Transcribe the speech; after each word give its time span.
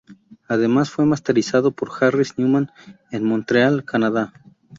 Además 0.47 0.89
fue 0.89 1.05
masterizado 1.05 1.69
por 1.73 1.91
Harris 1.99 2.39
Newman 2.39 2.71
en 3.11 3.23
Montreal, 3.23 3.85
Canadá. 3.85 4.33